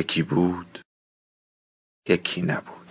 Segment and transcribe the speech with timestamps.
[0.00, 0.78] یکی بود
[2.08, 2.86] یکی نبود.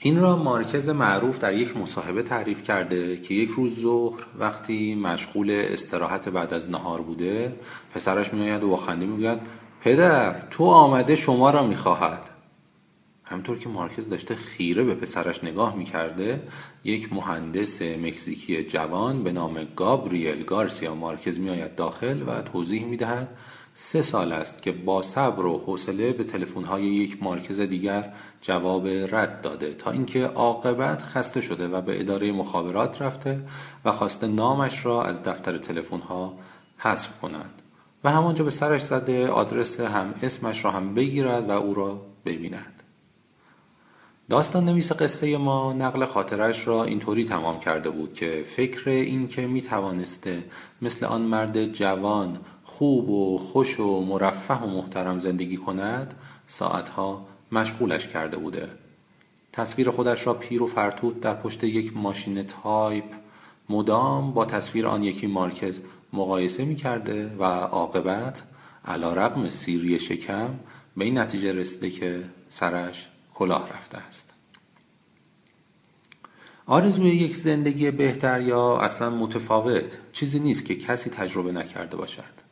[0.00, 5.50] این را مارکز معروف در یک مصاحبه تعریف کرده که یک روز ظهر وقتی مشغول
[5.50, 7.56] استراحت بعد از نهار بوده
[7.94, 9.38] پسرش میآید و با خنده می‌گوید
[9.80, 12.37] پدر تو آمده شما را می‌خواهد.
[13.30, 16.42] همطور که مارکز داشته خیره به پسرش نگاه می‌کرده
[16.84, 23.28] یک مهندس مکزیکی جوان به نام گابریل گارسیا مارکز میآید داخل و توضیح می‌دهد
[23.74, 29.40] سه سال است که با صبر و حوصله به تلفن‌های یک مارکز دیگر جواب رد
[29.40, 33.40] داده تا اینکه عاقبت خسته شده و به اداره مخابرات رفته
[33.84, 36.38] و خواسته نامش را از دفتر تلفن‌ها
[36.76, 37.62] حذف کنند
[38.04, 42.77] و همانجا به سرش زده آدرس هم اسمش را هم بگیرد و او را ببیند.
[44.30, 49.46] داستان نویس قصه ما نقل خاطرش را اینطوری تمام کرده بود که فکر این که
[49.46, 50.44] می توانسته
[50.82, 56.14] مثل آن مرد جوان خوب و خوش و مرفه و محترم زندگی کند
[56.46, 58.68] ساعتها مشغولش کرده بوده.
[59.52, 63.04] تصویر خودش را پیر و فرتوت در پشت یک ماشین تایپ
[63.68, 65.80] مدام با تصویر آن یکی مارکز
[66.12, 68.42] مقایسه می کرده و عاقبت
[68.84, 70.48] علی رغم سیری شکم
[70.96, 73.08] به این نتیجه رسیده که سرش
[73.38, 74.32] کلاه رفته است.
[76.66, 82.48] آرزوی یک زندگی بهتر یا اصلا متفاوت چیزی نیست که کسی تجربه نکرده باشد.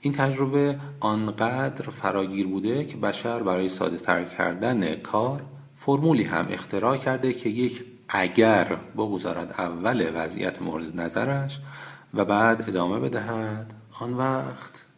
[0.00, 5.42] این تجربه آنقدر فراگیر بوده که بشر برای ساده تر کردن کار
[5.74, 8.64] فرمولی هم اختراع کرده که یک اگر
[8.96, 11.60] بگذارد اول وضعیت مورد نظرش
[12.14, 14.89] و بعد ادامه بدهد آن وقت.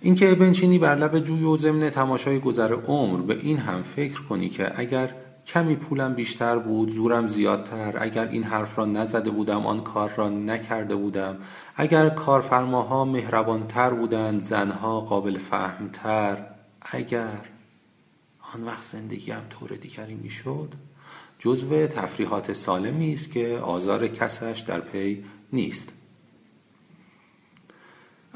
[0.00, 4.48] اینکه بنشینی بر لب جوی و ضمن تماشای گذر عمر به این هم فکر کنی
[4.48, 5.14] که اگر
[5.46, 10.28] کمی پولم بیشتر بود زورم زیادتر اگر این حرف را نزده بودم آن کار را
[10.28, 11.36] نکرده بودم
[11.76, 16.46] اگر کارفرماها مهربانتر بودند زنها قابل فهمتر
[16.82, 17.40] اگر
[18.54, 20.74] آن وقت زندگیم طور دیگری می‌شد
[21.38, 25.92] جزو تفریحات سالمی است که آزار کسش در پی نیست.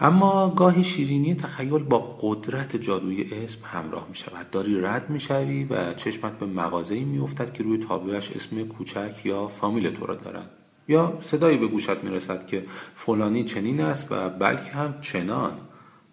[0.02, 4.50] اما گاهی شیرینی تخیل با قدرت جادوی اسم همراه می شود.
[4.50, 9.20] داری رد می شوی و چشمت به مغازه‌ای می افتد که روی تابلوش اسم کوچک
[9.24, 10.50] یا فامیل تو را دارد.
[10.88, 12.66] یا صدایی به گوشت می رسد که
[12.96, 15.52] فلانی چنین است و بلکه هم چنان.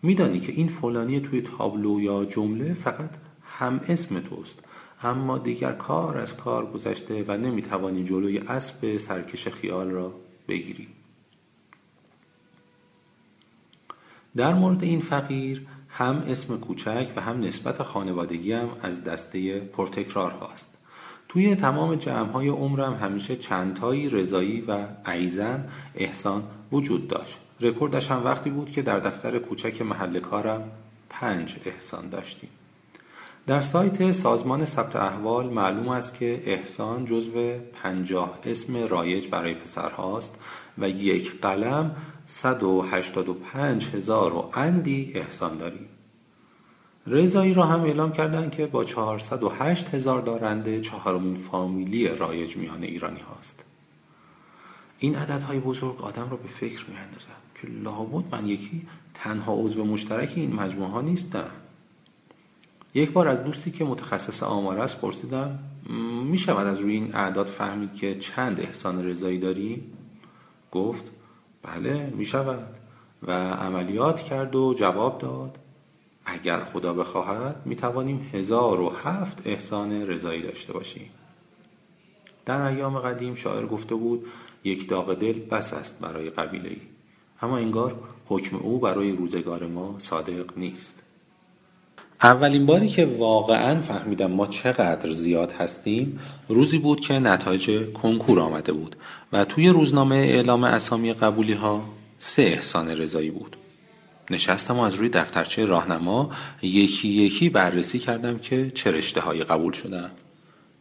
[0.01, 3.11] میدانی که این فلانی توی تابلو یا جمله فقط
[3.43, 4.59] هم اسم توست.
[5.01, 10.13] اما دیگر کار از کار گذشته و نمی‌توانی جلوی اسب سرکش خیال را
[10.47, 10.87] بگیری.
[14.37, 20.31] در مورد این فقیر هم اسم کوچک و هم نسبت خانوادگی هم از دسته پرتکرار
[20.31, 20.77] هاست
[21.29, 27.39] توی تمام جمع های عمرم همیشه چندتایی رضایی و عیزن احسان وجود داشت.
[27.61, 30.71] رکوردش هم وقتی بود که در دفتر کوچک محل کارم
[31.09, 32.49] پنج احسان داشتیم.
[33.47, 37.31] در سایت سازمان ثبت احوال معلوم است که احسان جزو
[37.73, 40.39] پنجاه اسم رایج برای پسرهاست
[40.77, 45.85] و یک قلم 185 هزار و اندی احسان داریم
[47.07, 53.19] رضایی را هم اعلام کردند که با 408 هزار دارنده چهارمین فامیلی رایج میان ایرانی
[53.19, 53.65] هاست.
[54.99, 56.95] این عددهای بزرگ آدم را به فکر می
[57.61, 61.51] که لابد من یکی تنها عضو مشترک این مجموعه ها نیستم.
[62.97, 65.59] یک بار از دوستی که متخصص آمار است پرسیدم
[66.23, 69.83] می شود از روی این اعداد فهمید که چند احسان رضایی داری؟
[70.71, 71.11] گفت
[71.63, 72.75] بله می شود
[73.23, 75.59] و عملیات کرد و جواب داد
[76.25, 81.09] اگر خدا بخواهد می توانیم هزار و هفت احسان رضایی داشته باشیم.
[82.45, 84.25] در ایام قدیم شاعر گفته بود
[84.63, 86.81] یک داغ دل بس است برای قبیله ای
[87.41, 91.03] اما انگار حکم او برای روزگار ما صادق نیست.
[92.23, 98.71] اولین باری که واقعا فهمیدم ما چقدر زیاد هستیم روزی بود که نتایج کنکور آمده
[98.71, 98.95] بود
[99.33, 101.83] و توی روزنامه اعلام اسامی قبولی ها
[102.19, 103.57] سه احسان رضایی بود.
[104.29, 106.31] نشستم و از روی دفترچه راهنما
[106.61, 110.11] یکی یکی بررسی کردم که چه رشته قبول شدم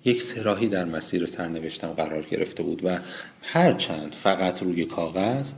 [0.04, 2.98] یک سراحی در مسیر سرنوشتم قرار گرفته بود و
[3.42, 5.50] هرچند فقط روی کاغذ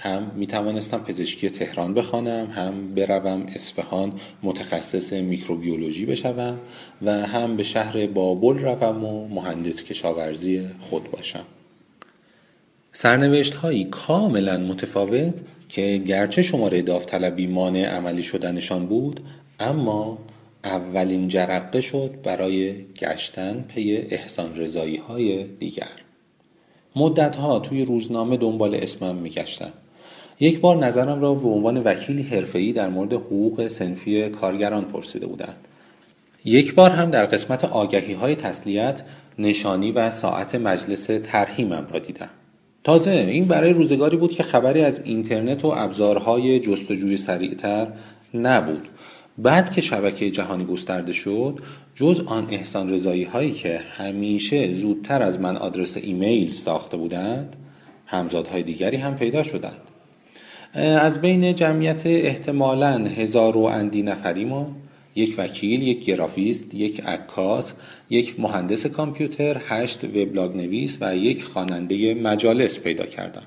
[0.00, 4.12] هم می توانستم پزشکی تهران بخوانم هم بروم اصفهان
[4.42, 6.58] متخصص میکروبیولوژی بشوم
[7.02, 11.44] و هم به شهر بابل روم و مهندس کشاورزی خود باشم.
[12.92, 19.20] سرنوشت هایی کاملا متفاوت که گرچه شماره داوطلبی مانع عملی شدنشان بود
[19.60, 20.18] اما
[20.64, 25.92] اولین جرقه شد برای گشتن پی احسان رضایی های دیگر.
[26.96, 29.72] مدت ها توی روزنامه دنبال اسمم میگشتم.
[30.40, 35.56] یک بار نظرم را به عنوان وکیلی حرفه‌ای در مورد حقوق سنفی کارگران پرسیده بودند.
[36.44, 39.02] یک بار هم در قسمت آگهی های تسلیت
[39.38, 42.28] نشانی و ساعت مجلس ترهیمم را دیدم.
[42.84, 47.86] تازه این برای روزگاری بود که خبری از اینترنت و ابزارهای جستجوی سریعتر
[48.34, 48.88] نبود.
[49.38, 51.58] بعد که شبکه جهانی گسترده شد
[51.94, 57.56] جز آن احسان رضایی هایی که همیشه زودتر از من آدرس ایمیل ساخته بودند
[58.06, 59.89] همزادهای دیگری هم پیدا شدند.
[60.74, 64.76] از بین جمعیت احتمالا هزار و اندی نفری ما
[65.14, 67.74] یک وکیل، یک گرافیست، یک عکاس،
[68.10, 73.42] یک مهندس کامپیوتر، هشت وبلاگ نویس و یک خواننده مجالس پیدا کردم.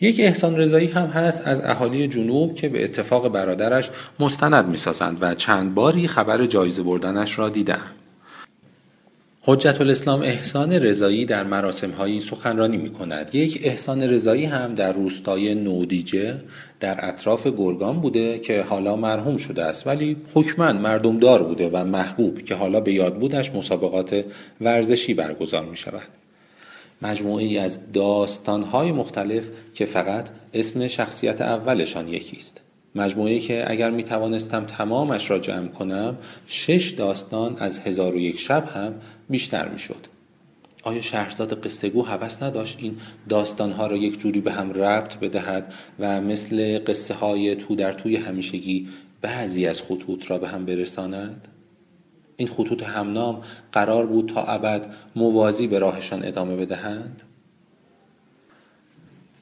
[0.00, 3.90] یک احسان رضایی هم هست از اهالی جنوب که به اتفاق برادرش
[4.20, 7.80] مستند می‌سازند و چند باری خبر جایزه بردنش را دیدم.
[9.42, 13.34] حجت الاسلام احسان رضایی در مراسم هایی سخنرانی می کند.
[13.34, 16.40] یک احسان رضایی هم در روستای نودیجه
[16.80, 22.42] در اطراف گرگان بوده که حالا مرحوم شده است ولی حکما مردمدار بوده و محبوب
[22.42, 24.24] که حالا به یاد بودش مسابقات
[24.60, 26.08] ورزشی برگزار می شود.
[27.02, 27.78] مجموعه ای از
[28.72, 32.60] های مختلف که فقط اسم شخصیت اولشان یکی است.
[32.94, 38.38] مجموعه که اگر می توانستم تمامش را جمع کنم شش داستان از هزار و یک
[38.38, 38.94] شب هم
[39.30, 40.06] بیشتر می شد.
[40.82, 42.96] آیا شهرزاد قصهگو هوس نداشت این
[43.28, 48.16] داستانها را یک جوری به هم ربط بدهد و مثل قصه های تو در توی
[48.16, 48.88] همیشگی
[49.20, 51.48] بعضی از خطوط را به هم برساند؟
[52.36, 53.42] این خطوط همنام
[53.72, 57.22] قرار بود تا ابد موازی به راهشان ادامه بدهند؟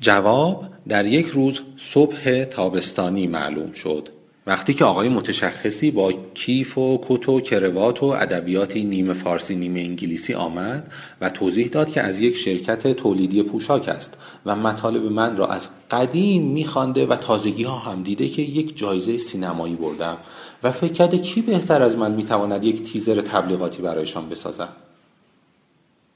[0.00, 4.08] جواب در یک روز صبح تابستانی معلوم شد
[4.46, 9.80] وقتی که آقای متشخصی با کیف و کت و کروات و ادبیاتی نیمه فارسی نیمه
[9.80, 14.14] انگلیسی آمد و توضیح داد که از یک شرکت تولیدی پوشاک است
[14.46, 19.16] و مطالب من را از قدیم میخوانده و تازگی ها هم دیده که یک جایزه
[19.16, 20.16] سینمایی بردم
[20.62, 24.85] و فکر کرده کی بهتر از من می‌تواند یک تیزر تبلیغاتی برایشان بسازد.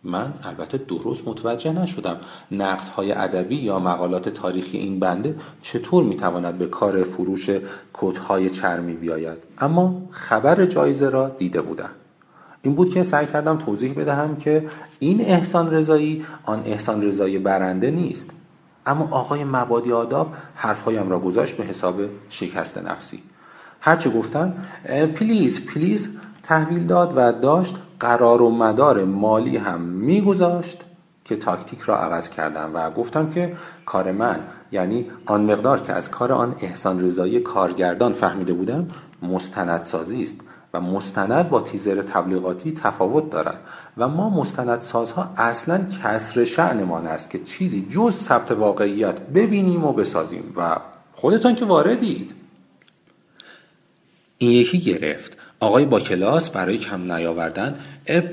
[0.04, 2.16] من البته درست متوجه نشدم
[2.96, 7.50] های ادبی یا مقالات تاریخی این بنده چطور می‌تواند به کار فروش
[8.28, 9.38] های چرمی بیاید.
[9.58, 11.90] اما خبر جایزه را دیده بودم.
[12.62, 14.66] این بود که سعی کردم توضیح بدهم که
[14.98, 18.30] این احسان رضایی آن احسان رضایی برنده نیست.
[18.86, 23.22] اما آقای مبادی آداب حرفهایم را گذاشت به حساب شکست نفسی.
[23.80, 24.54] هرچه گفتم
[25.14, 26.10] please please
[26.42, 30.84] تحویل داد و داشت قرار و مدار مالی هم میگذاشت
[31.24, 33.56] که تاکتیک را عوض کردم و گفتم که
[33.86, 38.88] کار من یعنی آن مقدار که از کار آن احسان رضایی کارگردان فهمیده بودم
[39.22, 40.36] مستندسازی است
[40.74, 43.60] و مستند با تیزر تبلیغاتی تفاوت دارد
[43.96, 50.52] و ما مستندسازها اصلا کسر شعنمان است که چیزی جز ثبت واقعیت ببینیم و بسازیم
[50.56, 50.76] و
[51.12, 52.34] خودتان که واردید.
[54.38, 55.36] این یکی گرفت.
[55.60, 57.78] آقای با کلاس برای کم نیاوردن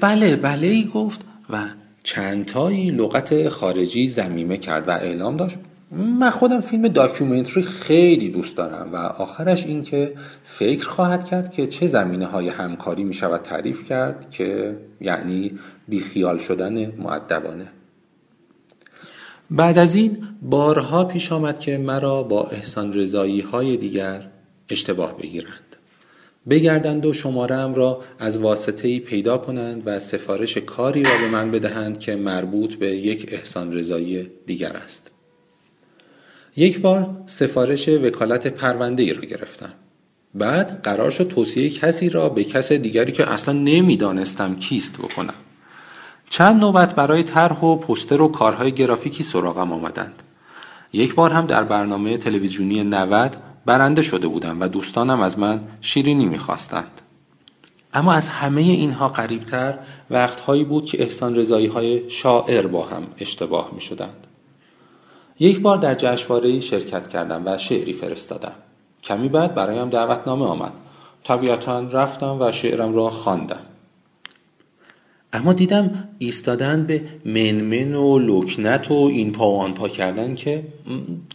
[0.02, 1.64] بله بله ای گفت و
[2.04, 5.58] چندتایی لغت خارجی زمیمه کرد و اعلام داشت.
[5.92, 11.68] من خودم فیلم داکیومنتری خیلی دوست دارم و آخرش این که فکر خواهد کرد که
[11.68, 17.68] چه زمینه های همکاری می شود تعریف کرد که یعنی بیخیال شدن معدبانه
[19.52, 24.28] بعد از این بارها پیش آمد که مرا با احسان رضایی های دیگر
[24.70, 25.67] اشتباه بگیرند.
[26.50, 32.00] بگردند و شمارم را از واسطه پیدا کنند و سفارش کاری را به من بدهند
[32.00, 35.12] که مربوط به یک احسان رضایی دیگر است.
[36.56, 39.74] یک بار سفارش وکالت پرونده ای را گرفتم.
[40.36, 45.34] بعد قرار شد توصیه کسی را به کس دیگری که اصلا نمی‌دانستم کیست بکنم.
[46.30, 50.24] چند نوبت برای طرح و پوستر و کارهای گرافیکی سراغم آمدند.
[50.94, 53.38] یک بار هم در برنامه تلویزیونی 90
[53.68, 57.02] برنده شده بودم و دوستانم از من شیرینی می‌خواستند
[57.94, 59.78] اما از همه اینها قریبتر
[60.10, 64.28] وقتهایی بود که احسان رضایی های شاعر با هم اشتباه می شدند.
[65.40, 68.52] یک بار در جشنواره شرکت کردم و شعری فرستادم.
[69.04, 70.74] کمی بعد برایم دعوتنامه آمد.
[71.24, 73.60] طبیعتا رفتم و شعرم را خواندم.
[75.34, 80.64] اما دیدم ایستادن به منمن و لکنت و این پا و آن پا کردن که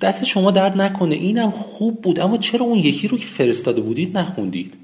[0.00, 1.14] دست شما درد نکنه.
[1.14, 2.20] اینم خوب بود.
[2.20, 4.74] اما چرا اون یکی رو که فرستاده بودید نخوندید؟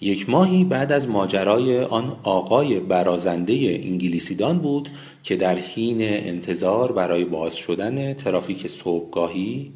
[0.00, 4.88] یک ماهی بعد از ماجرای آن آقای برازنده انگلیسیدان بود
[5.22, 9.72] که در حین انتظار برای باز شدن ترافیک صبحگاهی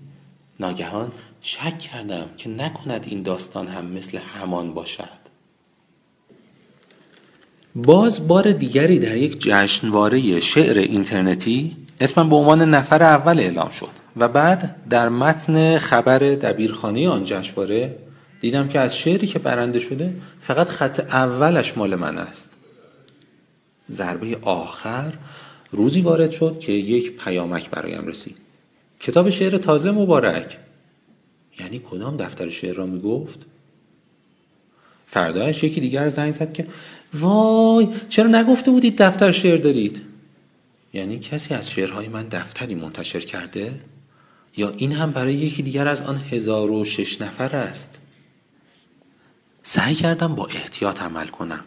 [0.60, 5.25] ناگهان شک کردم که نکند این داستان هم مثل همان باشد.
[7.76, 13.88] باز بار دیگری در یک جشنواره شعر اینترنتی اسمم به عنوان نفر اول اعلام شد
[14.16, 17.96] و بعد در متن خبر دبیرخانه آن جشنواره
[18.40, 22.50] دیدم که از شعری که برنده شده فقط خط اولش مال من است.
[23.90, 25.12] ضربه آخر
[25.72, 28.36] روزی وارد شد که یک پیامک برایم رسید.
[29.00, 30.58] کتاب شعر تازه مبارک.
[31.60, 33.38] یعنی کدام دفتر شعر را می گفت
[35.06, 36.66] فردایش یکی دیگر زنگ زد که
[37.20, 40.02] وای چرا نگفته بودید دفتر شعر دارید
[40.92, 43.80] یعنی کسی از شعرهای من دفتری منتشر کرده
[44.56, 47.98] یا این هم برای یکی دیگر از آن هزار و شش نفر است
[49.62, 51.64] سعی کردم با احتیاط عمل کنم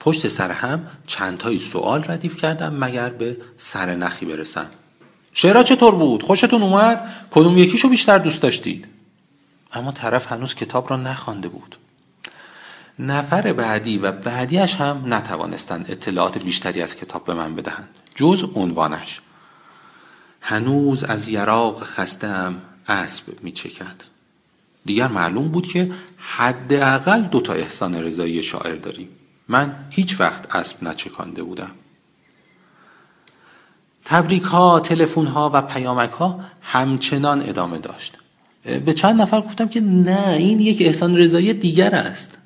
[0.00, 4.70] پشت سر هم چندتایی سوال ردیف کردم مگر به سر نخی برسم
[5.32, 8.86] شعرها چطور بود؟ خوشتون اومد؟ کدوم یکیشو بیشتر دوست داشتید؟
[9.72, 11.76] اما طرف هنوز کتاب را نخوانده بود
[12.98, 17.88] نفر بعدی و بعدیش هم نتوانستند اطلاعات بیشتری از کتاب به من بدهند.
[18.14, 19.20] جز عنوانش.
[20.40, 22.54] هنوز از یراق خستم
[22.88, 24.02] اسب می چکد
[24.84, 29.08] دیگر معلوم بود که حداقل دو تا احسان رضایی شاعر داریم.
[29.48, 31.70] من هیچ وقت اسب نچکانده بودم.
[34.04, 38.18] تبریک ها، تلفن ها و پیامک ها همچنان ادامه داشت.
[38.84, 42.38] به چند نفر گفتم که نه این یک احسان رضایی دیگر است.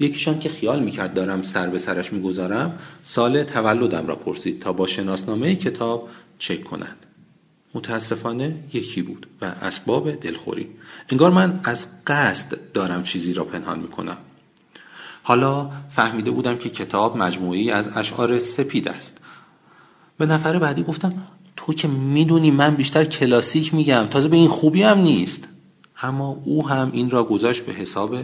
[0.00, 4.86] یکیشان که خیال می‌کرد دارم سر به سرش می‌گذارم سال تولدم را پرسید تا با
[4.86, 6.96] شناسنامه کتاب چک کند.
[7.74, 10.68] متاسفانه یکی بود و اسباب دلخوری.
[11.08, 14.16] انگار من از قصد دارم چیزی را پنهان می‌کنم.
[15.22, 19.18] حالا فهمیده بودم که کتاب مجموعی از اشعار سپید است.
[20.18, 21.22] به نفر بعدی گفتم
[21.56, 25.44] تو که می‌دونی من بیشتر کلاسیک میگم تازه به این خوبی هم نیست.
[26.02, 28.16] اما او هم این را گذاشت به حساب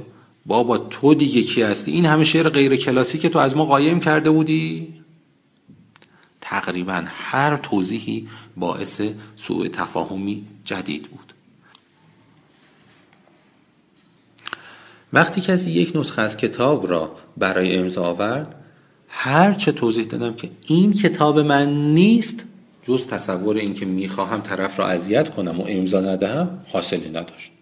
[0.47, 4.31] بابا تو دیگه کی هستی؟ این همه شعر غیر کلاسیک تو از ما قایم کرده
[4.31, 4.95] بودی؟
[6.41, 9.03] تقریبا هر توضیحی باعث
[9.37, 11.35] سوء تفاهمی جدید بود.
[15.13, 18.65] وقتی کسی یک نسخه از کتاب را برای امضا آورد
[19.09, 22.45] هر چه توضیح دادم که این کتاب من نیست
[22.83, 27.53] جز تصور اینکه می‌خواهم طرف را اذیت کنم و امضا ندهم حاصلی نداشت.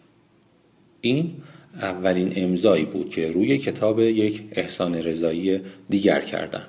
[1.00, 1.34] این
[1.80, 6.62] اولین امضایی بود که روی کتاب یک احسان رضایی دیگر کردم.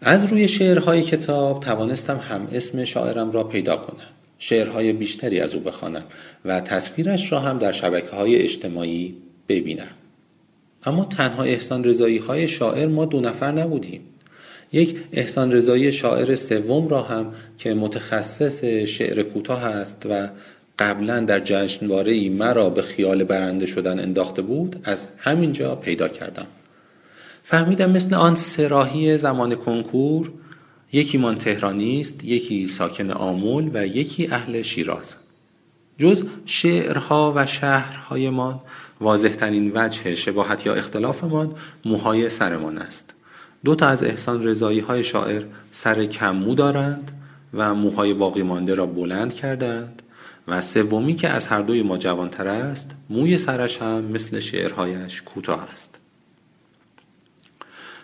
[0.00, 4.06] از روی شعرهای کتاب توانستم هم اسم شاعرم را پیدا کنم.
[4.38, 6.04] شعرهای بیشتری از او بخوانم
[6.44, 9.16] و تصویرش را هم در شبکه های اجتماعی
[9.48, 9.88] ببینم.
[10.84, 14.00] اما تنها احسان رضایی های شاعر ما دو نفر نبودیم.
[14.72, 20.28] یک احسان رضایی شاعر سوم را هم که متخصص شعر کوتاه است و
[20.80, 26.46] قبلا در جشنواره ای مرا به خیال برنده شدن انداخته بود از همینجا پیدا کردم.
[27.44, 30.32] فهمیدم مثل آن سراحی زمان کنکور
[30.92, 35.14] یکی من تهرانی است یکی ساکن آمول و یکی اهل شیراز.
[35.98, 38.60] جز شعرها و شهرهایمان
[39.00, 43.14] واضحترین وجه شباهت یا اختلافمان موهای سرمان است.
[43.64, 47.10] دو تا از احسان رضایی های شاعر سر کمو دارند
[47.54, 50.02] و موهای باقی مانده را بلند کردند.
[50.48, 55.68] و سومی که از هر دوی ما جوانتر است موی سرش هم مثل شعرهایش کوتاه
[55.72, 55.94] است.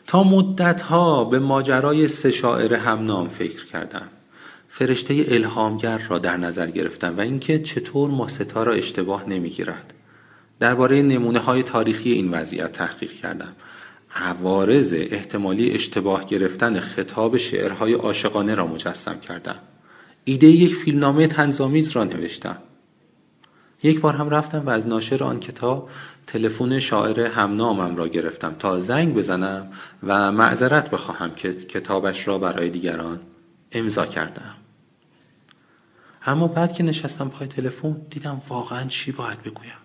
[0.06, 4.08] تا مدتها به ماجرای سه شاعر همنام فکر کردم.
[4.68, 9.94] فرشته الهامگر را در نظر گرفتم و اینکه چطور ما ستا را اشتباه نمی‌گیرد.
[10.60, 13.52] درباره نمونه های تاریخی این وضعیت تحقیق کردم.
[14.16, 19.58] عوارض احتمالی اشتباه گرفتن خطاب شعرهای عاشقانه را مجسم کردم.
[20.28, 22.56] ایده یک فیلمنامه تنظامیز را نوشتم.
[23.83, 25.88] یک بار هم رفتم و از ناشر آن کتاب
[26.26, 32.71] تلفن شاعر همنامم را گرفتم تا زنگ بزنم و معذرت بخواهم که کتابش را برای
[32.71, 33.21] دیگران
[33.73, 34.54] امضا کردم.
[36.26, 39.78] اما بعد که نشستم پای تلفن دیدم واقعا چی باید بگویم.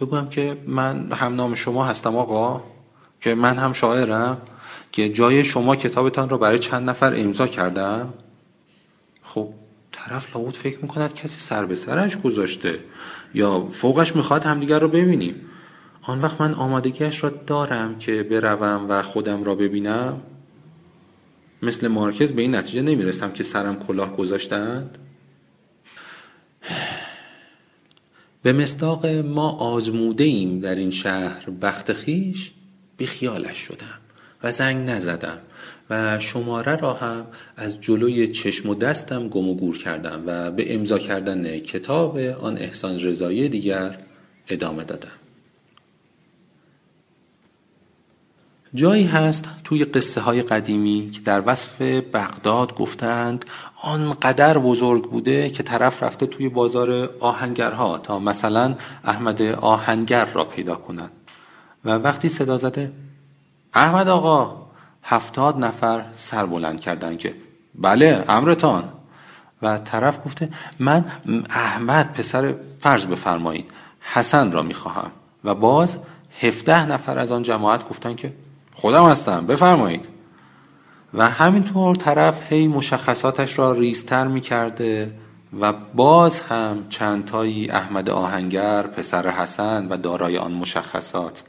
[0.00, 2.62] بگویم که من همنام شما هستم آقا
[3.20, 4.40] که من هم شاعرم
[4.92, 8.14] که جای شما کتابتان را برای چند نفر امضا کردم.
[10.08, 12.78] طرف لابد فکر می‌کند کسی سر به سرش گذاشته
[13.34, 15.34] یا فوقش می‌خواد همدیگر رو ببینیم.
[16.02, 20.20] آن وقت من آمادگیش را دارم که بروم و خودم را ببینم.
[21.62, 24.98] مثل مارکز به این نتیجه نمی‌رسم که سرم کلاه گذاشتند.
[28.42, 32.52] به مصداق ما آزموده ایم در این شهر بخت خیش
[32.96, 34.05] بیخیالش شدم.
[34.46, 35.38] و زنگ نزدم
[35.90, 37.26] و شماره را هم
[37.56, 42.58] از جلوی چشم و دستم گم و گور کردم و به امضا کردن کتاب آن
[42.58, 43.98] احسان رضایی دیگر
[44.48, 45.08] ادامه دادم.
[48.74, 53.44] جایی هست توی قصه های قدیمی که در وصف بغداد گفتند
[53.82, 58.74] آنقدر بزرگ بوده که طرف رفته توی بازار آهنگرها تا مثلا
[59.04, 61.10] احمد آهنگر را پیدا کنند
[61.84, 62.92] و وقتی صدا زده
[63.76, 64.66] احمد آقا
[65.02, 67.34] هفتاد نفر سر بلند کردن که
[67.74, 68.84] بله امرتان.
[69.62, 71.04] و طرف گفته من
[71.50, 75.10] احمد پسر فرض بفرمایید حسن را می‌خواهم.
[75.44, 75.98] و باز
[76.42, 78.32] هفده نفر از آن جماعت گفتن که
[78.74, 80.08] خودم هستم بفرمایید.
[81.14, 85.12] و همینطور طرف هی مشخصاتش را ریزتر می‌کرده
[85.60, 91.42] و باز هم چندتایی احمد آهنگر پسر حسن و دارای آن مشخصات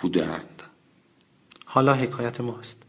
[0.00, 0.63] بودند.
[1.74, 2.82] حالا حکایت ماست.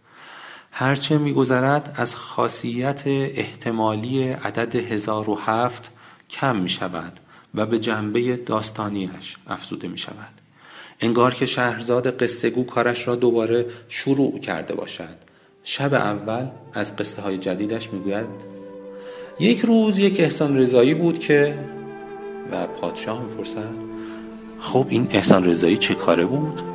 [0.71, 5.91] هرچه میگذرد از خاصیت احتمالی عدد هزار و هفت
[6.29, 7.19] کم می شود
[7.55, 10.41] و به جنبه داستانیش افزوده می شود
[10.99, 15.17] انگار که شهرزاد قصه گو کارش را دوباره شروع کرده باشد.
[15.63, 18.27] شب اول از قصه های جدیدش می‌گوید
[19.39, 21.59] یک روز یک احسان رضایی بود که
[22.51, 23.75] و پادشاه می‌پرسد
[24.59, 26.74] خب این احسان رضایی چه کاره بود؟